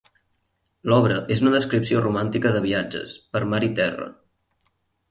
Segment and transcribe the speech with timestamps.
[0.91, 4.11] L'obra és una descripció romàntica de viatges, per mar i terra.